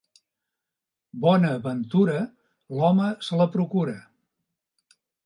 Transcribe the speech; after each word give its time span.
Bona 1.25 1.51
ventura, 1.67 2.17
l'home 2.79 3.11
se 3.29 3.39
la 3.43 3.47
procura. 3.57 3.95